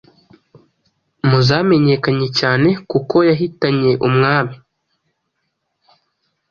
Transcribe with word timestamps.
mu 1.27 1.39
zamenyekanye 1.47 2.27
cyane 2.39 2.69
kuko 2.91 3.15
yahitanye 3.29 3.91
umwami 4.07 4.55